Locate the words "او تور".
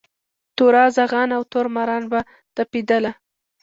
1.37-1.65